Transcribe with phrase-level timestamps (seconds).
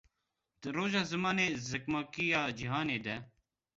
[0.61, 3.15] Di Roja Zimanê Zikmakî ya Cihanê De